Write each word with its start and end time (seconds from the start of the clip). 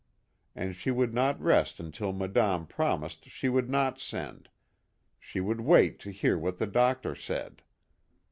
And 0.55 0.75
she 0.75 0.89
would 0.89 1.13
not 1.13 1.39
rest 1.39 1.79
until 1.79 2.11
Madame 2.11 2.65
prom 2.65 3.03
ised 3.03 3.29
she 3.29 3.49
would 3.49 3.69
not 3.69 3.99
send 3.99 4.49
she 5.19 5.39
would 5.39 5.61
wait 5.61 5.99
to 5.99 6.09
hear 6.09 6.39
what 6.39 6.57
the 6.57 6.65
doctor 6.65 7.13
said. 7.13 7.61